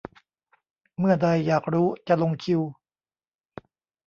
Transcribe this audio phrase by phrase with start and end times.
[0.99, 2.61] เมื่อใด อยากรู้ จะลงคิว